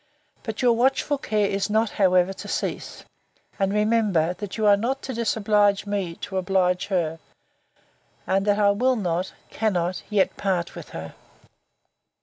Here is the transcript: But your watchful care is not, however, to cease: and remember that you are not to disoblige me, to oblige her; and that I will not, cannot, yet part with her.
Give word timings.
But 0.41 0.63
your 0.63 0.73
watchful 0.73 1.19
care 1.19 1.45
is 1.47 1.69
not, 1.69 1.91
however, 1.91 2.33
to 2.33 2.47
cease: 2.47 3.03
and 3.59 3.71
remember 3.71 4.33
that 4.39 4.57
you 4.57 4.65
are 4.65 4.75
not 4.75 5.03
to 5.03 5.13
disoblige 5.13 5.85
me, 5.85 6.15
to 6.21 6.37
oblige 6.39 6.87
her; 6.87 7.19
and 8.25 8.43
that 8.47 8.57
I 8.57 8.71
will 8.71 8.95
not, 8.95 9.33
cannot, 9.51 10.01
yet 10.09 10.37
part 10.37 10.73
with 10.73 10.89
her. 10.89 11.13